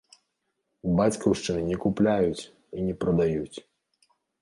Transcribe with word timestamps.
Бацькаўшчыны 0.99 1.61
не 1.69 1.77
купляюць 1.83 2.43
і 2.49 2.79
не 2.91 2.99
прадаюць 3.07 3.57